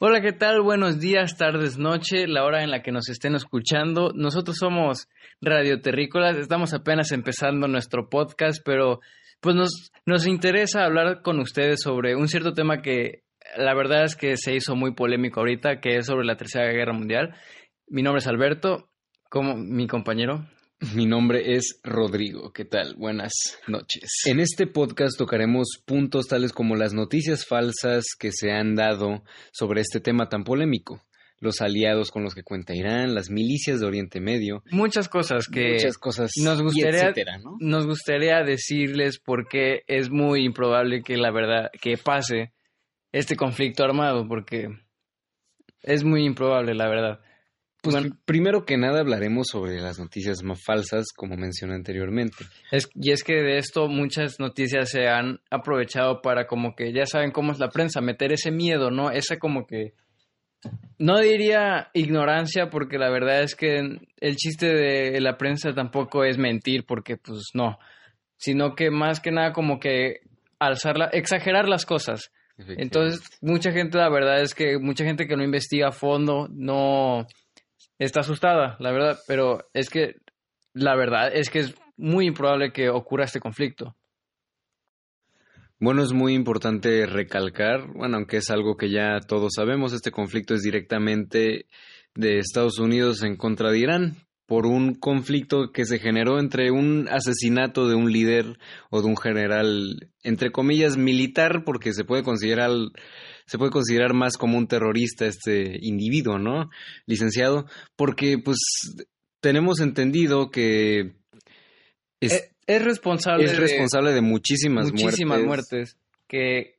Hola, 0.00 0.20
¿qué 0.20 0.32
tal? 0.32 0.60
Buenos 0.60 0.98
días, 0.98 1.36
tardes, 1.36 1.78
noche, 1.78 2.26
la 2.26 2.44
hora 2.44 2.64
en 2.64 2.72
la 2.72 2.82
que 2.82 2.90
nos 2.90 3.08
estén 3.08 3.36
escuchando. 3.36 4.10
Nosotros 4.12 4.56
somos 4.56 5.08
Radio 5.40 5.80
Terrícolas, 5.80 6.36
estamos 6.36 6.74
apenas 6.74 7.12
empezando 7.12 7.68
nuestro 7.68 8.08
podcast, 8.08 8.60
pero 8.64 8.98
pues 9.40 9.54
nos, 9.54 9.92
nos 10.04 10.26
interesa 10.26 10.84
hablar 10.84 11.22
con 11.22 11.38
ustedes 11.38 11.80
sobre 11.80 12.16
un 12.16 12.26
cierto 12.26 12.54
tema 12.54 12.82
que 12.82 13.22
la 13.56 13.72
verdad 13.72 14.02
es 14.02 14.16
que 14.16 14.36
se 14.36 14.56
hizo 14.56 14.74
muy 14.74 14.94
polémico 14.94 15.38
ahorita, 15.38 15.80
que 15.80 15.98
es 15.98 16.06
sobre 16.06 16.26
la 16.26 16.36
Tercera 16.36 16.72
Guerra 16.72 16.92
Mundial. 16.92 17.36
Mi 17.86 18.02
nombre 18.02 18.18
es 18.18 18.26
Alberto, 18.26 18.88
como 19.30 19.54
mi 19.54 19.86
compañero. 19.86 20.44
Mi 20.94 21.06
nombre 21.06 21.54
es 21.54 21.80
Rodrigo. 21.82 22.52
¿Qué 22.52 22.64
tal? 22.64 22.96
Buenas 22.96 23.32
noches. 23.68 24.10
En 24.26 24.40
este 24.40 24.66
podcast 24.66 25.16
tocaremos 25.16 25.82
puntos 25.84 26.26
tales 26.26 26.52
como 26.52 26.74
las 26.74 26.92
noticias 26.92 27.46
falsas 27.46 28.04
que 28.18 28.30
se 28.32 28.50
han 28.50 28.74
dado 28.74 29.22
sobre 29.52 29.80
este 29.80 30.00
tema 30.00 30.28
tan 30.28 30.42
polémico, 30.42 31.02
los 31.38 31.60
aliados 31.60 32.10
con 32.10 32.24
los 32.24 32.34
que 32.34 32.42
cuenta 32.42 32.74
Irán, 32.74 33.14
las 33.14 33.30
milicias 33.30 33.80
de 33.80 33.86
Oriente 33.86 34.20
Medio. 34.20 34.62
Muchas 34.70 35.08
cosas 35.08 35.46
que 35.48 35.74
muchas 35.74 35.96
cosas 35.96 36.32
nos 36.42 36.60
gustaría, 36.60 37.02
etcétera, 37.02 37.38
¿no? 37.38 37.56
nos 37.60 37.86
gustaría 37.86 38.42
decirles 38.42 39.20
porque 39.24 39.82
es 39.86 40.10
muy 40.10 40.44
improbable 40.44 41.02
que 41.02 41.16
la 41.16 41.30
verdad 41.30 41.70
que 41.80 41.96
pase 41.96 42.52
este 43.12 43.36
conflicto 43.36 43.84
armado 43.84 44.26
porque 44.26 44.68
es 45.82 46.02
muy 46.02 46.24
improbable 46.24 46.74
la 46.74 46.88
verdad. 46.88 47.20
Pues 47.84 47.96
bueno, 47.96 48.16
primero 48.24 48.64
que 48.64 48.78
nada 48.78 49.00
hablaremos 49.00 49.48
sobre 49.48 49.78
las 49.78 49.98
noticias 49.98 50.42
más 50.42 50.64
falsas, 50.64 51.12
como 51.14 51.36
mencioné 51.36 51.74
anteriormente. 51.74 52.46
Es, 52.70 52.88
y 52.94 53.10
es 53.12 53.22
que 53.22 53.34
de 53.34 53.58
esto 53.58 53.88
muchas 53.88 54.40
noticias 54.40 54.88
se 54.88 55.06
han 55.06 55.40
aprovechado 55.50 56.22
para 56.22 56.46
como 56.46 56.74
que 56.74 56.94
ya 56.94 57.04
saben 57.04 57.30
cómo 57.30 57.52
es 57.52 57.58
la 57.58 57.68
prensa, 57.68 58.00
meter 58.00 58.32
ese 58.32 58.50
miedo, 58.50 58.90
¿no? 58.90 59.10
Esa 59.10 59.38
como 59.38 59.66
que... 59.66 59.92
No 60.98 61.20
diría 61.20 61.90
ignorancia 61.92 62.70
porque 62.70 62.96
la 62.96 63.10
verdad 63.10 63.42
es 63.42 63.54
que 63.54 63.98
el 64.18 64.36
chiste 64.36 64.72
de 64.72 65.20
la 65.20 65.36
prensa 65.36 65.74
tampoco 65.74 66.24
es 66.24 66.38
mentir 66.38 66.86
porque 66.86 67.18
pues 67.18 67.50
no, 67.52 67.78
sino 68.38 68.74
que 68.74 68.90
más 68.90 69.20
que 69.20 69.30
nada 69.30 69.52
como 69.52 69.78
que 69.78 70.20
alzarla, 70.58 71.10
exagerar 71.12 71.68
las 71.68 71.84
cosas. 71.84 72.32
Entonces, 72.56 73.20
mucha 73.42 73.72
gente, 73.72 73.98
la 73.98 74.08
verdad 74.08 74.40
es 74.40 74.54
que 74.54 74.78
mucha 74.78 75.04
gente 75.04 75.26
que 75.26 75.36
no 75.36 75.44
investiga 75.44 75.88
a 75.88 75.92
fondo, 75.92 76.48
no 76.50 77.26
está 77.98 78.20
asustada, 78.20 78.76
la 78.80 78.92
verdad, 78.92 79.18
pero 79.26 79.68
es 79.72 79.90
que 79.90 80.16
la 80.72 80.96
verdad 80.96 81.30
es 81.32 81.50
que 81.50 81.60
es 81.60 81.74
muy 81.96 82.26
improbable 82.26 82.72
que 82.72 82.88
ocurra 82.88 83.24
este 83.24 83.40
conflicto. 83.40 83.96
Bueno, 85.78 86.02
es 86.02 86.12
muy 86.12 86.34
importante 86.34 87.04
recalcar, 87.06 87.92
bueno, 87.92 88.16
aunque 88.16 88.38
es 88.38 88.50
algo 88.50 88.76
que 88.76 88.90
ya 88.90 89.20
todos 89.20 89.52
sabemos, 89.56 89.92
este 89.92 90.10
conflicto 90.10 90.54
es 90.54 90.62
directamente 90.62 91.66
de 92.14 92.38
Estados 92.38 92.78
Unidos 92.78 93.22
en 93.22 93.36
contra 93.36 93.70
de 93.70 93.78
Irán 93.78 94.16
por 94.46 94.66
un 94.66 94.94
conflicto 94.94 95.72
que 95.72 95.84
se 95.84 95.98
generó 95.98 96.38
entre 96.38 96.70
un 96.70 97.08
asesinato 97.10 97.88
de 97.88 97.94
un 97.94 98.12
líder 98.12 98.58
o 98.90 99.00
de 99.00 99.08
un 99.08 99.16
general, 99.16 100.10
entre 100.22 100.52
comillas, 100.52 100.96
militar, 100.96 101.64
porque 101.64 101.92
se 101.92 102.04
puede 102.04 102.22
considerar 102.22 102.70
se 103.46 103.58
puede 103.58 103.70
considerar 103.70 104.14
más 104.14 104.36
como 104.36 104.58
un 104.58 104.66
terrorista 104.66 105.26
este 105.26 105.78
individuo, 105.80 106.38
¿no? 106.38 106.70
Licenciado, 107.06 107.66
porque 107.96 108.38
pues 108.38 108.58
tenemos 109.40 109.80
entendido 109.80 110.50
que 110.50 111.16
es, 112.20 112.50
es 112.66 112.84
responsable, 112.84 113.44
es 113.44 113.58
responsable 113.58 114.10
de, 114.10 114.16
de 114.16 114.22
muchísimas, 114.22 114.90
muchísimas 114.92 115.42
muertes. 115.42 115.98
que 116.26 116.78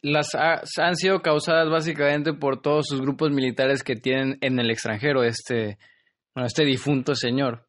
las 0.00 0.34
ha, 0.34 0.62
han 0.78 0.96
sido 0.96 1.20
causadas 1.20 1.68
básicamente 1.70 2.34
por 2.34 2.60
todos 2.60 2.86
sus 2.88 3.00
grupos 3.00 3.30
militares 3.30 3.82
que 3.82 3.96
tienen 3.96 4.38
en 4.40 4.58
el 4.58 4.70
extranjero 4.70 5.24
este, 5.24 5.78
bueno, 6.34 6.46
este 6.46 6.64
difunto 6.64 7.14
señor. 7.14 7.66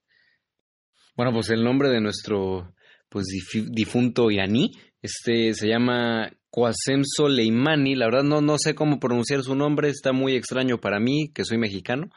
Bueno, 1.16 1.32
pues 1.32 1.50
el 1.50 1.64
nombre 1.64 1.90
de 1.90 2.02
nuestro 2.02 2.74
pues 3.10 3.26
difunto 3.70 4.30
iraní, 4.32 4.72
este 5.02 5.54
se 5.54 5.68
llama 5.68 6.30
Qasem 6.56 7.04
Soleimani, 7.04 7.96
la 7.96 8.06
verdad 8.06 8.24
no, 8.24 8.40
no 8.40 8.58
sé 8.58 8.76
cómo 8.76 9.00
pronunciar 9.00 9.42
su 9.42 9.56
nombre, 9.56 9.90
está 9.90 10.14
muy 10.14 10.36
extraño 10.36 10.78
para 10.80 11.00
mí, 11.00 11.32
que 11.34 11.44
soy 11.44 11.58
mexicano. 11.58 12.08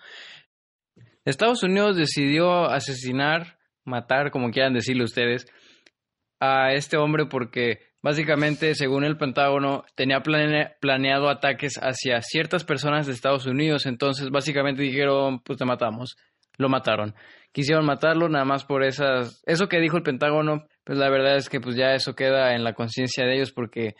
Estados 1.25 1.63
Unidos 1.63 1.97
decidió 1.97 2.71
asesinar, 2.71 3.59
matar, 3.85 4.31
como 4.31 4.51
quieran 4.51 4.75
decirle 4.75 5.05
ustedes, 5.05 5.47
a 6.41 6.73
este 6.73 6.97
hombre 6.97 7.27
porque 7.27 7.81
básicamente, 8.01 8.75
según 8.75 9.05
el 9.05 9.17
Pentágono, 9.17 9.85
tenía 9.97 10.21
plane 10.21 10.77
planeado 10.81 11.29
ataques 11.29 11.75
hacia 11.83 12.23
ciertas 12.23 12.65
personas 12.65 13.07
de 13.07 13.13
Estados 13.13 13.47
Unidos, 13.47 13.87
entonces 13.87 14.31
básicamente 14.31 14.83
dijeron, 14.83 15.41
pues 15.41 15.59
te 15.59 15.65
matamos, 15.65 16.17
lo 16.57 16.69
mataron. 16.69 17.15
Quisieron 17.51 17.85
matarlo 17.85 18.29
nada 18.29 18.45
más 18.45 18.65
por 18.65 18.85
esas, 18.85 19.43
eso 19.47 19.69
que 19.69 19.81
dijo 19.81 19.97
el 19.97 20.03
Pentágono, 20.05 20.67
pues 20.85 20.97
la 20.97 21.11
verdad 21.11 21.37
es 21.37 21.49
que 21.49 21.61
pues 21.61 21.77
ya 21.77 21.95
eso 21.95 22.15
queda 22.15 22.55
en 22.55 22.63
la 22.63 22.75
conciencia 22.75 23.25
de 23.25 23.35
ellos 23.35 23.53
porque 23.53 23.97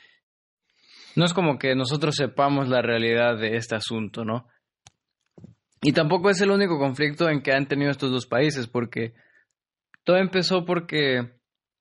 no 1.19 1.25
es 1.25 1.35
como 1.35 1.59
que 1.59 1.75
nosotros 1.75 2.15
sepamos 2.15 2.69
la 2.69 2.81
realidad 2.81 3.37
de 3.37 3.57
este 3.57 3.75
asunto, 3.75 4.25
¿no? 4.25 4.47
Y 5.83 5.93
tampoco 5.93 6.31
es 6.31 6.41
el 6.43 6.53
único 6.53 6.79
conflicto 6.79 7.29
en 7.29 7.43
que 7.43 7.51
han 7.53 7.67
tenido 7.67 7.91
estos 7.91 8.13
dos 8.13 8.27
países, 8.27 8.69
porque 8.69 9.15
todo 10.05 10.17
empezó 10.17 10.65
porque 10.65 11.29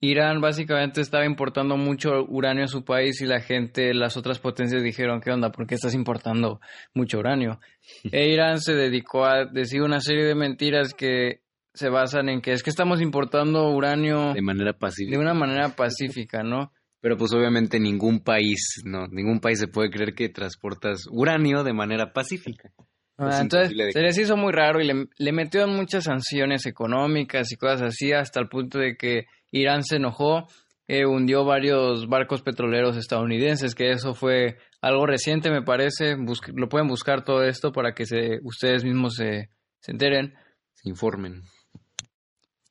Irán 0.01 0.41
básicamente 0.41 1.01
estaba 1.01 1.23
importando 1.23 1.77
mucho 1.77 2.23
uranio 2.27 2.63
a 2.63 2.67
su 2.67 2.83
país 2.83 3.21
y 3.21 3.27
la 3.27 3.39
gente, 3.39 3.93
las 3.93 4.17
otras 4.17 4.39
potencias 4.39 4.81
dijeron, 4.81 5.21
¿qué 5.21 5.29
onda? 5.29 5.51
¿Por 5.51 5.67
qué 5.67 5.75
estás 5.75 5.93
importando 5.93 6.59
mucho 6.95 7.19
uranio? 7.19 7.59
E 8.11 8.29
Irán 8.29 8.59
se 8.59 8.73
dedicó 8.73 9.25
a 9.25 9.45
decir 9.45 9.83
una 9.83 9.99
serie 9.99 10.25
de 10.25 10.33
mentiras 10.33 10.95
que 10.95 11.41
se 11.75 11.89
basan 11.89 12.27
en 12.29 12.41
que 12.41 12.53
es 12.53 12.63
que 12.63 12.71
estamos 12.71 13.01
importando 13.01 13.69
uranio 13.69 14.33
de 14.33 14.41
manera 14.41 14.73
pacífica. 14.73 15.15
De 15.15 15.21
una 15.21 15.35
manera 15.35 15.75
pacífica, 15.75 16.41
¿no? 16.41 16.71
Pero 16.99 17.17
pues 17.17 17.31
obviamente 17.33 17.79
ningún 17.79 18.21
país, 18.21 18.81
no, 18.83 19.07
ningún 19.07 19.39
país 19.39 19.59
se 19.59 19.67
puede 19.67 19.89
creer 19.89 20.13
que 20.15 20.29
transportas 20.29 21.05
uranio 21.11 21.63
de 21.63 21.73
manera 21.73 22.11
pacífica. 22.11 22.71
Ah, 23.17 23.39
entonces 23.41 23.75
se 23.93 24.01
les 24.01 24.17
hizo 24.17 24.37
muy 24.37 24.51
raro 24.51 24.79
y 24.79 24.85
le, 24.85 25.07
le 25.17 25.31
metieron 25.31 25.75
muchas 25.75 26.03
sanciones 26.03 26.65
económicas 26.67 27.51
y 27.51 27.55
cosas 27.55 27.81
así 27.81 28.13
hasta 28.13 28.39
el 28.39 28.47
punto 28.47 28.77
de 28.77 28.95
que 28.95 29.25
Irán 29.51 29.83
se 29.83 29.95
enojó, 29.95 30.47
eh, 30.87 31.05
hundió 31.05 31.43
varios 31.43 32.07
barcos 32.07 32.41
petroleros 32.41 32.95
estadounidenses, 32.95 33.75
que 33.75 33.91
eso 33.91 34.13
fue 34.13 34.57
algo 34.81 35.05
reciente 35.05 35.49
me 35.49 35.63
parece, 35.63 36.15
lo 36.53 36.69
pueden 36.69 36.87
buscar 36.87 37.23
todo 37.23 37.43
esto 37.43 37.71
para 37.71 37.93
que 37.93 38.05
se, 38.05 38.39
ustedes 38.43 38.83
mismos 38.83 39.15
se, 39.15 39.49
se 39.79 39.91
enteren. 39.91 40.35
Se 40.73 40.89
informen. 40.89 41.41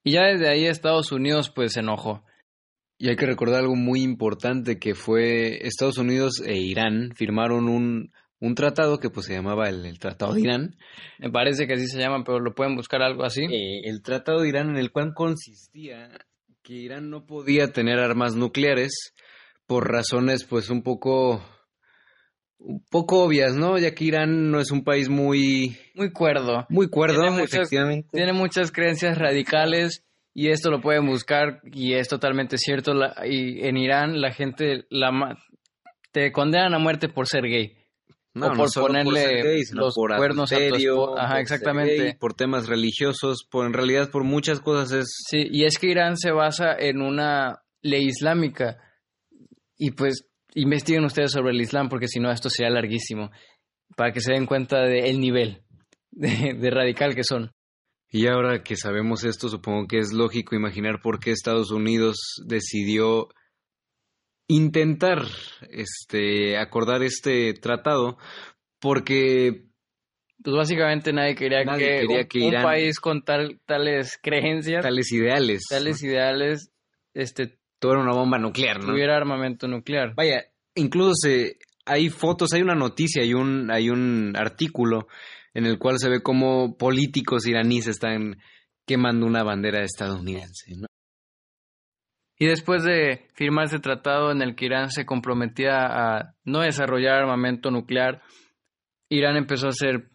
Y 0.04 0.12
ya 0.12 0.22
desde 0.22 0.48
ahí 0.48 0.66
Estados 0.66 1.10
Unidos 1.10 1.50
pues 1.50 1.72
se 1.72 1.80
enojó. 1.80 2.24
Y 2.98 3.08
hay 3.08 3.16
que 3.16 3.26
recordar 3.26 3.60
algo 3.60 3.76
muy 3.76 4.02
importante 4.02 4.78
que 4.78 4.94
fue 4.94 5.66
Estados 5.66 5.98
Unidos 5.98 6.42
e 6.44 6.56
Irán 6.56 7.10
firmaron 7.14 7.68
un, 7.68 8.10
un 8.40 8.54
tratado 8.54 8.98
que 8.98 9.10
pues 9.10 9.26
se 9.26 9.34
llamaba 9.34 9.68
el, 9.68 9.84
el, 9.84 9.98
Tratado 9.98 10.34
de 10.34 10.40
Irán. 10.40 10.76
Me 11.18 11.30
parece 11.30 11.66
que 11.66 11.74
así 11.74 11.88
se 11.88 11.98
llama, 11.98 12.24
pero 12.24 12.40
lo 12.40 12.54
pueden 12.54 12.74
buscar 12.74 13.02
algo 13.02 13.24
así. 13.24 13.44
Eh, 13.44 13.82
el 13.84 14.02
Tratado 14.02 14.40
de 14.40 14.48
Irán 14.48 14.70
en 14.70 14.76
el 14.76 14.92
cual 14.92 15.12
consistía 15.14 16.08
que 16.62 16.74
Irán 16.74 17.10
no 17.10 17.26
podía 17.26 17.72
tener 17.72 17.98
armas 17.98 18.34
nucleares 18.34 19.14
por 19.66 19.90
razones 19.90 20.44
pues 20.44 20.70
un 20.70 20.82
poco 20.82 21.44
un 22.58 22.82
poco 22.90 23.24
obvias, 23.24 23.54
¿no? 23.54 23.78
Ya 23.78 23.94
que 23.94 24.04
Irán 24.04 24.50
no 24.50 24.60
es 24.60 24.70
un 24.70 24.84
país 24.84 25.08
muy 25.10 25.76
muy 25.94 26.12
cuerdo. 26.12 26.66
Muy 26.70 26.88
cuerdo, 26.88 27.20
tiene 27.20 27.30
muchas, 27.30 27.54
efectivamente. 27.54 28.08
Tiene 28.10 28.32
muchas 28.32 28.72
creencias 28.72 29.18
radicales 29.18 30.05
y 30.38 30.50
esto 30.50 30.70
lo 30.70 30.82
pueden 30.82 31.06
buscar 31.06 31.62
y 31.64 31.94
es 31.94 32.08
totalmente 32.08 32.58
cierto. 32.58 32.92
La, 32.92 33.14
y 33.26 33.66
en 33.66 33.78
Irán 33.78 34.20
la 34.20 34.32
gente 34.32 34.84
la, 34.90 35.34
te 36.12 36.30
condenan 36.30 36.74
a 36.74 36.78
muerte 36.78 37.08
por 37.08 37.26
ser 37.26 37.44
gay. 37.44 37.74
No, 38.34 38.48
o 38.48 38.52
por 38.52 38.68
no 38.76 38.82
ponerle 38.82 39.04
por 39.04 39.18
ser 39.18 39.42
gay, 39.42 39.62
los 39.72 39.94
por 39.94 40.14
cuernos 40.14 40.52
a 40.52 40.56
tu 40.56 40.62
adulterio, 40.62 40.92
esposa. 40.92 41.22
Ajá, 41.22 41.32
por 41.32 41.40
exactamente. 41.40 41.96
gay, 41.96 42.14
por 42.16 42.34
temas 42.34 42.68
religiosos, 42.68 43.46
por 43.50 43.64
en 43.64 43.72
realidad 43.72 44.10
por 44.10 44.24
muchas 44.24 44.60
cosas 44.60 44.92
es 44.92 45.06
Sí, 45.26 45.48
y 45.50 45.64
es 45.64 45.78
que 45.78 45.86
Irán 45.86 46.18
se 46.18 46.32
basa 46.32 46.76
en 46.78 47.00
una 47.00 47.62
ley 47.80 48.04
islámica. 48.04 48.76
Y 49.78 49.92
pues 49.92 50.28
investiguen 50.54 51.06
ustedes 51.06 51.32
sobre 51.32 51.52
el 51.52 51.62
Islam, 51.62 51.88
porque 51.88 52.08
si 52.08 52.20
no, 52.20 52.30
esto 52.30 52.50
sería 52.50 52.70
larguísimo. 52.70 53.30
Para 53.96 54.12
que 54.12 54.20
se 54.20 54.32
den 54.32 54.44
cuenta 54.44 54.82
del 54.82 55.18
nivel 55.18 55.62
de, 56.10 56.52
de 56.60 56.70
radical 56.70 57.14
que 57.14 57.24
son. 57.24 57.55
Y 58.16 58.26
ahora 58.28 58.62
que 58.62 58.76
sabemos 58.76 59.24
esto, 59.24 59.50
supongo 59.50 59.86
que 59.88 59.98
es 59.98 60.14
lógico 60.14 60.56
imaginar 60.56 61.02
por 61.02 61.20
qué 61.20 61.32
Estados 61.32 61.70
Unidos 61.70 62.16
decidió 62.46 63.28
intentar 64.48 65.18
este 65.70 66.56
acordar 66.56 67.02
este 67.02 67.52
tratado 67.54 68.16
porque 68.80 69.66
Pues 70.42 70.56
básicamente 70.56 71.12
nadie 71.12 71.34
quería 71.34 71.64
Nadie 71.64 71.84
que, 71.88 72.00
quería 72.06 72.20
un, 72.20 72.26
que 72.28 72.38
un 72.38 72.44
Irán- 72.54 72.62
país 72.62 73.00
con 73.00 73.22
tal, 73.22 73.60
tales 73.66 74.18
creencias, 74.22 74.82
tales 74.82 75.12
ideales 75.12 75.62
tales 75.68 76.02
ideales, 76.02 76.70
este, 77.12 77.58
tuviera 77.78 78.00
una 78.02 78.14
bomba 78.14 78.38
nuclear, 78.38 78.78
¿no? 78.80 78.92
tuviera 78.92 79.16
armamento 79.16 79.68
nuclear. 79.68 80.14
Vaya, 80.14 80.44
incluso 80.74 81.12
se 81.16 81.58
hay 81.84 82.08
fotos, 82.08 82.52
hay 82.54 82.62
una 82.62 82.74
noticia, 82.74 83.22
hay 83.22 83.34
un, 83.34 83.70
hay 83.70 83.90
un 83.90 84.32
artículo 84.36 85.06
en 85.56 85.64
el 85.64 85.78
cual 85.78 85.98
se 85.98 86.10
ve 86.10 86.20
cómo 86.20 86.76
políticos 86.76 87.46
iraníes 87.46 87.86
están 87.86 88.36
quemando 88.86 89.24
una 89.24 89.42
bandera 89.42 89.82
estadounidense. 89.82 90.74
¿no? 90.76 90.86
Y 92.38 92.44
después 92.46 92.84
de 92.84 93.28
firmar 93.34 93.64
ese 93.64 93.78
tratado 93.78 94.32
en 94.32 94.42
el 94.42 94.54
que 94.54 94.66
Irán 94.66 94.90
se 94.90 95.06
comprometía 95.06 95.86
a 95.86 96.34
no 96.44 96.60
desarrollar 96.60 97.14
armamento 97.14 97.70
nuclear, 97.70 98.20
Irán 99.08 99.38
empezó 99.38 99.68
a 99.68 99.70
hacer 99.70 100.10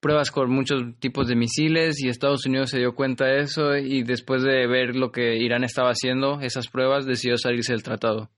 pruebas 0.00 0.32
con 0.32 0.50
muchos 0.50 0.82
tipos 0.98 1.28
de 1.28 1.36
misiles 1.36 2.02
y 2.02 2.08
Estados 2.08 2.44
Unidos 2.44 2.70
se 2.70 2.80
dio 2.80 2.96
cuenta 2.96 3.26
de 3.26 3.42
eso 3.42 3.76
y 3.76 4.02
después 4.02 4.42
de 4.42 4.66
ver 4.66 4.96
lo 4.96 5.12
que 5.12 5.36
Irán 5.36 5.62
estaba 5.62 5.90
haciendo, 5.90 6.40
esas 6.40 6.66
pruebas, 6.66 7.06
decidió 7.06 7.36
salirse 7.36 7.74
del 7.74 7.84
tratado. 7.84 8.32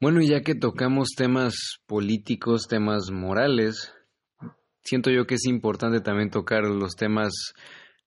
Bueno, 0.00 0.22
y 0.22 0.28
ya 0.28 0.40
que 0.40 0.54
tocamos 0.54 1.10
temas 1.14 1.54
políticos, 1.86 2.66
temas 2.66 3.10
morales, 3.12 3.92
siento 4.82 5.10
yo 5.10 5.26
que 5.26 5.34
es 5.34 5.44
importante 5.46 6.00
también 6.00 6.30
tocar 6.30 6.64
los 6.64 6.96
temas, 6.96 7.54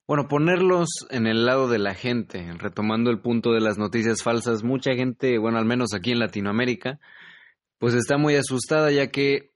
bueno, 0.07 0.27
ponerlos 0.27 0.89
en 1.09 1.27
el 1.27 1.45
lado 1.45 1.67
de 1.67 1.79
la 1.79 1.93
gente, 1.93 2.51
retomando 2.57 3.09
el 3.09 3.19
punto 3.19 3.51
de 3.51 3.61
las 3.61 3.77
noticias 3.77 4.23
falsas. 4.23 4.63
Mucha 4.63 4.93
gente, 4.93 5.37
bueno, 5.37 5.57
al 5.57 5.65
menos 5.65 5.93
aquí 5.93 6.11
en 6.11 6.19
Latinoamérica, 6.19 6.99
pues 7.79 7.93
está 7.93 8.17
muy 8.17 8.35
asustada 8.35 8.91
ya 8.91 9.07
que 9.07 9.51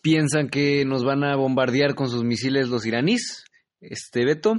piensan 0.00 0.48
que 0.48 0.84
nos 0.84 1.04
van 1.04 1.24
a 1.24 1.36
bombardear 1.36 1.94
con 1.94 2.08
sus 2.10 2.24
misiles 2.24 2.68
los 2.68 2.84
iraníes, 2.84 3.44
este 3.80 4.24
Beto. 4.24 4.56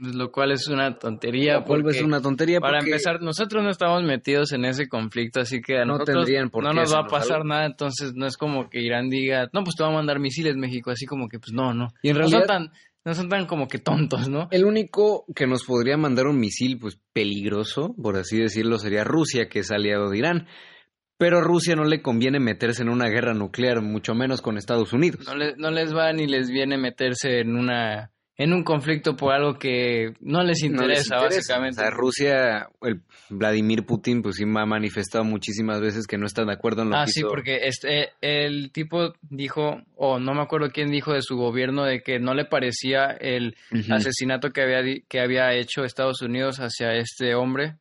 Lo 0.00 0.32
cual 0.32 0.52
es 0.52 0.66
una 0.68 0.98
tontería. 0.98 1.62
Lo 1.66 1.90
es 1.90 2.00
una 2.00 2.22
tontería. 2.22 2.58
Para 2.58 2.78
empezar, 2.78 3.20
nosotros 3.20 3.62
no 3.62 3.68
estamos 3.68 4.02
metidos 4.02 4.52
en 4.52 4.64
ese 4.64 4.88
conflicto, 4.88 5.40
así 5.40 5.60
que 5.60 5.76
a 5.76 5.84
no 5.84 5.98
nosotros 5.98 6.26
no 6.62 6.72
nos 6.72 6.94
va 6.94 7.00
a 7.00 7.06
pasar 7.06 7.44
nada. 7.44 7.66
Entonces, 7.66 8.14
no 8.14 8.26
es 8.26 8.38
como 8.38 8.70
que 8.70 8.80
Irán 8.80 9.10
diga, 9.10 9.50
no, 9.52 9.62
pues 9.62 9.76
te 9.76 9.82
va 9.82 9.90
a 9.90 9.94
mandar 9.94 10.18
misiles 10.18 10.56
México, 10.56 10.90
así 10.90 11.04
como 11.04 11.28
que, 11.28 11.38
pues 11.38 11.52
no, 11.52 11.74
no. 11.74 11.88
Y 12.02 12.08
en 12.08 12.16
realidad. 12.16 12.38
No 12.38 12.46
son 12.46 12.48
tan, 12.48 12.72
no 13.04 13.14
son 13.14 13.28
tan 13.28 13.46
como 13.46 13.68
que 13.68 13.78
tontos, 13.78 14.30
¿no? 14.30 14.48
El 14.50 14.64
único 14.64 15.26
que 15.34 15.46
nos 15.46 15.64
podría 15.64 15.98
mandar 15.98 16.26
un 16.26 16.40
misil, 16.40 16.78
pues 16.78 16.98
peligroso, 17.12 17.94
por 18.02 18.16
así 18.16 18.38
decirlo, 18.38 18.78
sería 18.78 19.04
Rusia, 19.04 19.50
que 19.50 19.58
es 19.58 19.70
aliado 19.70 20.08
de 20.08 20.16
Irán. 20.16 20.46
Pero 21.18 21.40
a 21.40 21.42
Rusia 21.42 21.76
no 21.76 21.84
le 21.84 22.00
conviene 22.00 22.40
meterse 22.40 22.80
en 22.80 22.88
una 22.88 23.08
guerra 23.10 23.34
nuclear, 23.34 23.82
mucho 23.82 24.14
menos 24.14 24.40
con 24.40 24.56
Estados 24.56 24.94
Unidos. 24.94 25.26
No, 25.26 25.34
no 25.58 25.70
les 25.70 25.94
va 25.94 26.10
ni 26.14 26.26
les 26.26 26.50
viene 26.50 26.78
meterse 26.78 27.40
en 27.40 27.56
una 27.56 28.12
en 28.40 28.54
un 28.54 28.64
conflicto 28.64 29.16
por 29.16 29.34
algo 29.34 29.58
que 29.58 30.14
no 30.22 30.42
les 30.42 30.62
interesa, 30.62 31.16
básicamente. 31.16 31.82
O 31.82 31.84
sea, 31.84 31.90
Rusia, 31.90 32.68
el 32.80 33.02
Vladimir 33.28 33.84
Putin, 33.84 34.22
pues 34.22 34.36
sí 34.36 34.44
ha 34.44 34.64
manifestado 34.64 35.24
muchísimas 35.24 35.82
veces 35.82 36.06
que 36.06 36.16
no 36.16 36.24
está 36.24 36.46
de 36.46 36.54
acuerdo 36.54 36.80
en 36.80 36.88
lo 36.88 36.96
ah, 36.96 37.04
que 37.04 37.12
sí, 37.12 37.22
porque 37.22 37.66
este, 37.66 38.12
el 38.22 38.72
tipo 38.72 39.12
dijo, 39.28 39.82
o 39.94 40.18
no 40.18 40.32
me 40.32 40.40
acuerdo 40.40 40.70
quién 40.70 40.90
dijo 40.90 41.12
de 41.12 41.20
su 41.20 41.36
gobierno, 41.36 41.84
de 41.84 42.02
que 42.02 42.18
no 42.18 42.32
le 42.32 42.46
parecía 42.46 43.10
el 43.10 43.56
asesinato 43.90 44.52
que 44.52 44.62
había, 44.62 45.02
que 45.06 45.20
había 45.20 45.52
hecho 45.52 45.84
Estados 45.84 46.22
Unidos 46.22 46.60
hacia 46.60 46.94
este 46.94 47.34
hombre 47.34 47.76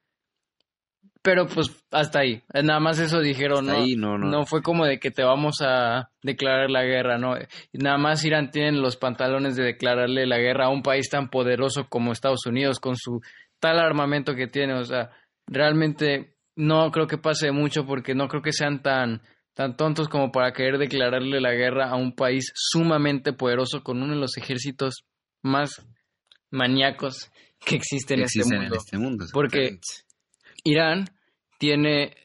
pero 1.21 1.47
pues 1.47 1.69
hasta 1.91 2.21
ahí. 2.21 2.43
Nada 2.53 2.79
más 2.79 2.99
eso 2.99 3.19
dijeron, 3.19 3.65
¿no? 3.65 3.85
no, 3.97 4.17
no. 4.17 4.29
No 4.29 4.45
fue 4.45 4.61
como 4.61 4.85
de 4.85 4.99
que 4.99 5.11
te 5.11 5.23
vamos 5.23 5.57
a 5.61 6.11
declarar 6.23 6.69
la 6.69 6.83
guerra, 6.83 7.17
¿no? 7.17 7.35
Nada 7.73 7.97
más 7.97 8.23
Irán 8.23 8.51
tienen 8.51 8.81
los 8.81 8.95
pantalones 8.95 9.55
de 9.55 9.63
declararle 9.63 10.25
la 10.25 10.37
guerra 10.37 10.67
a 10.67 10.69
un 10.69 10.81
país 10.81 11.09
tan 11.09 11.29
poderoso 11.29 11.87
como 11.89 12.11
Estados 12.11 12.45
Unidos 12.45 12.79
con 12.79 12.95
su 12.95 13.21
tal 13.59 13.79
armamento 13.79 14.33
que 14.35 14.47
tiene. 14.47 14.75
O 14.75 14.83
sea, 14.85 15.11
realmente 15.45 16.35
no 16.55 16.89
creo 16.91 17.07
que 17.07 17.17
pase 17.17 17.51
mucho 17.51 17.85
porque 17.85 18.15
no 18.15 18.27
creo 18.27 18.41
que 18.41 18.53
sean 18.53 18.81
tan, 18.81 19.21
tan 19.53 19.75
tontos 19.75 20.07
como 20.07 20.31
para 20.31 20.53
querer 20.53 20.77
declararle 20.77 21.41
la 21.41 21.51
guerra 21.51 21.89
a 21.89 21.95
un 21.97 22.15
país 22.15 22.51
sumamente 22.55 23.33
poderoso 23.33 23.83
con 23.83 24.01
uno 24.01 24.13
de 24.13 24.19
los 24.21 24.37
ejércitos 24.37 25.03
más 25.41 25.85
maníacos 26.49 27.29
que 27.65 27.75
existen, 27.75 28.21
este 28.21 28.39
en, 28.39 28.73
este 28.73 28.97
mundo. 28.97 29.25
Porque 29.33 29.79
Irán 30.63 31.05
tiene 31.57 32.15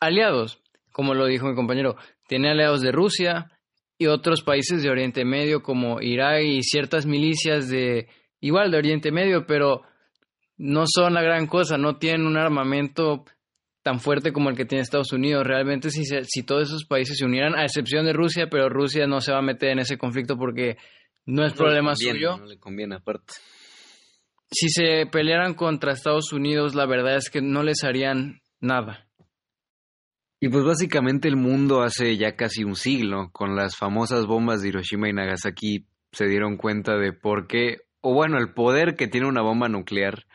aliados, 0.00 0.60
como 0.92 1.14
lo 1.14 1.26
dijo 1.26 1.46
mi 1.46 1.54
compañero, 1.54 1.96
tiene 2.26 2.50
aliados 2.50 2.80
de 2.80 2.92
Rusia 2.92 3.50
y 3.98 4.06
otros 4.06 4.42
países 4.42 4.82
de 4.82 4.90
Oriente 4.90 5.24
Medio 5.24 5.62
como 5.62 6.00
Irak 6.00 6.42
y 6.42 6.62
ciertas 6.62 7.06
milicias 7.06 7.68
de 7.68 8.08
igual 8.40 8.70
de 8.70 8.78
Oriente 8.78 9.10
Medio, 9.12 9.46
pero 9.46 9.82
no 10.56 10.84
son 10.86 11.14
la 11.14 11.22
gran 11.22 11.46
cosa, 11.46 11.78
no 11.78 11.96
tienen 11.96 12.26
un 12.26 12.36
armamento 12.36 13.24
tan 13.82 14.00
fuerte 14.00 14.32
como 14.32 14.50
el 14.50 14.56
que 14.56 14.64
tiene 14.64 14.82
Estados 14.82 15.12
Unidos. 15.12 15.46
Realmente 15.46 15.90
si, 15.90 16.04
si 16.04 16.42
todos 16.42 16.68
esos 16.68 16.84
países 16.86 17.18
se 17.18 17.24
unieran, 17.24 17.54
a 17.54 17.64
excepción 17.64 18.06
de 18.06 18.12
Rusia, 18.12 18.48
pero 18.50 18.68
Rusia 18.68 19.06
no 19.06 19.20
se 19.20 19.32
va 19.32 19.38
a 19.38 19.42
meter 19.42 19.70
en 19.70 19.80
ese 19.80 19.98
conflicto 19.98 20.36
porque 20.36 20.76
no 21.26 21.44
es 21.44 21.52
problema 21.52 21.94
suyo. 21.94 22.38
No 22.38 22.46
le 22.46 22.58
conviene 22.58 22.96
aparte 22.96 23.34
si 24.54 24.68
se 24.68 25.06
pelearan 25.10 25.54
contra 25.54 25.92
Estados 25.92 26.32
Unidos, 26.32 26.74
la 26.74 26.86
verdad 26.86 27.16
es 27.16 27.28
que 27.28 27.42
no 27.42 27.62
les 27.62 27.82
harían 27.82 28.40
nada. 28.60 29.06
Y 30.40 30.48
pues 30.48 30.64
básicamente 30.64 31.26
el 31.26 31.36
mundo 31.36 31.82
hace 31.82 32.16
ya 32.16 32.36
casi 32.36 32.64
un 32.64 32.76
siglo, 32.76 33.30
con 33.32 33.56
las 33.56 33.76
famosas 33.76 34.26
bombas 34.26 34.62
de 34.62 34.68
Hiroshima 34.68 35.08
y 35.08 35.12
Nagasaki, 35.12 35.86
se 36.12 36.26
dieron 36.26 36.56
cuenta 36.56 36.96
de 36.96 37.12
por 37.12 37.46
qué, 37.46 37.78
o 38.00 38.14
bueno, 38.14 38.38
el 38.38 38.52
poder 38.52 38.94
que 38.94 39.08
tiene 39.08 39.26
una 39.26 39.42
bomba 39.42 39.68
nuclear. 39.68 40.26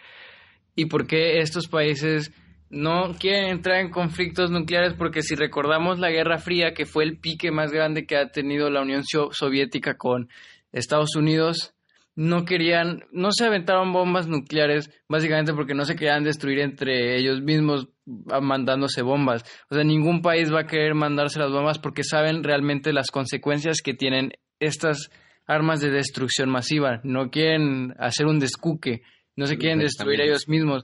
Y 0.76 0.88
por 0.88 1.08
qué 1.08 1.40
estos 1.40 1.68
países 1.68 2.34
no 2.70 3.14
quieren 3.20 3.50
entrar 3.50 3.80
en 3.80 3.90
conflictos 3.90 4.52
nucleares, 4.52 4.94
porque 4.96 5.22
si 5.22 5.36
recordamos 5.36 6.00
la 6.00 6.10
Guerra 6.10 6.40
Fría, 6.40 6.74
que 6.74 6.86
fue 6.86 7.04
el 7.04 7.20
pique 7.20 7.52
más 7.52 7.72
grande 7.72 8.06
que 8.06 8.18
ha 8.18 8.30
tenido 8.30 8.70
la 8.70 8.82
Unión 8.82 9.04
Soviética 9.06 9.96
con 9.96 10.30
Estados 10.72 11.16
Unidos, 11.16 11.74
no 12.20 12.44
querían, 12.44 13.06
no 13.14 13.32
se 13.32 13.46
aventaron 13.46 13.94
bombas 13.94 14.28
nucleares, 14.28 14.92
básicamente 15.08 15.54
porque 15.54 15.74
no 15.74 15.86
se 15.86 15.96
querían 15.96 16.26
destruir 16.26 16.60
entre 16.60 17.18
ellos 17.18 17.42
mismos 17.42 17.88
mandándose 18.06 19.02
bombas. 19.04 19.46
O 19.70 19.76
sea, 19.76 19.86
ningún 19.86 20.22
país 20.22 20.54
va 20.54 20.62
a 20.62 20.68
querer 20.68 20.96
mandarse 20.96 21.40
las 21.40 21.50
bombas 21.50 21.80
porque 21.80 22.04
saben 22.04 22.44
realmente 22.44 22.92
las 22.92 23.10
consecuencias 23.10 23.78
que 23.82 23.94
tienen 23.94 24.34
estas 24.60 25.10
armas 25.48 25.80
de 25.80 25.92
destrucción 25.92 26.50
masiva. 26.50 27.00
No 27.06 27.30
quieren 27.30 27.96
hacer 27.98 28.26
un 28.26 28.40
descuque, 28.40 29.02
no 29.38 29.46
se 29.46 29.58
quieren 29.58 29.80
destruir 29.80 30.20
ellos 30.20 30.50
mismos, 30.50 30.84